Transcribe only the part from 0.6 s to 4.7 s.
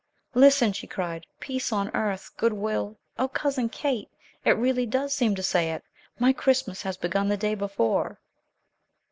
she cried. "Peace on earth, good will oh, Cousin Kate! It